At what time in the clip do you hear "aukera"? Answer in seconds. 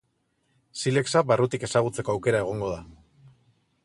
2.17-2.41